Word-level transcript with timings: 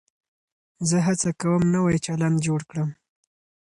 زه 0.87 0.97
هڅه 1.07 1.29
کوم 1.41 1.61
نوی 1.73 1.97
چلند 2.05 2.37
جوړ 2.45 2.59
کړم. 2.69 2.89